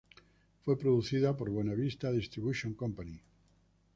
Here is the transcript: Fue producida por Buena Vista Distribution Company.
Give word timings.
Fue 0.63 0.79
producida 0.79 1.37
por 1.37 1.51
Buena 1.51 1.75
Vista 1.75 2.11
Distribution 2.11 2.73
Company. 2.73 3.21